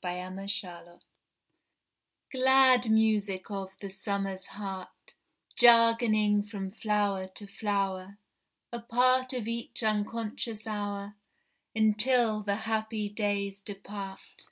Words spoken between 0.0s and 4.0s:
The Humming Bee Glad music of the